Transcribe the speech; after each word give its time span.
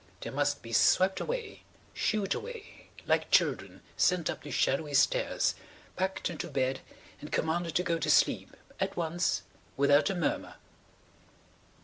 They 0.21 0.31
must 0.31 0.63
be 0.63 0.73
swept 0.73 1.19
away, 1.19 1.61
shooed 1.93 2.33
away–like 2.33 3.29
children, 3.29 3.83
sent 3.97 4.31
up 4.31 4.41
the 4.41 4.49
shadowy 4.49 4.95
stairs, 4.95 5.53
packed 5.95 6.27
into 6.27 6.47
bed, 6.47 6.79
and 7.19 7.31
commanded 7.31 7.75
to 7.75 7.83
go 7.83 7.99
to 7.99 8.09
sleep–at 8.09 8.97
once–without 8.97 10.09
a 10.09 10.15
murmur! 10.15 10.55